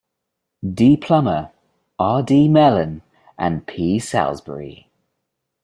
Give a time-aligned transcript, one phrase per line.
[0.67, 1.51] D Plummer,
[1.99, 2.23] R.
[2.23, 2.47] D.
[2.49, 3.01] Melen,
[3.37, 3.99] and P.
[3.99, 4.89] Salsbury.